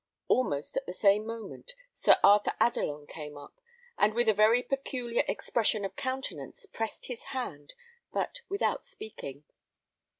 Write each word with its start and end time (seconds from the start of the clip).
Almost 0.27 0.77
at 0.77 0.87
the 0.87 0.93
same 0.93 1.27
moment 1.27 1.75
Sir 1.93 2.15
Arthur 2.23 2.55
Adelon 2.59 3.05
came 3.05 3.37
up, 3.37 3.59
and 3.99 4.15
with 4.15 4.27
a 4.27 4.33
very 4.33 4.63
peculiar 4.63 5.23
expression 5.27 5.85
of 5.85 5.95
countenance 5.95 6.65
pressed 6.65 7.05
his 7.05 7.21
hand, 7.35 7.75
but 8.11 8.39
without 8.49 8.83
speaking. 8.83 9.43